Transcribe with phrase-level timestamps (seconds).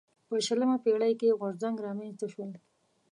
[0.27, 2.51] په شلمه پېړۍ کې غورځنګ رامنځته شول.